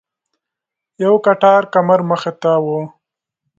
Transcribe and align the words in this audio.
یو 1.03 1.13
کټار 1.25 1.63
کمر 1.73 1.99
مخې 2.09 2.31
ته 2.41 2.51
و. 2.63 2.65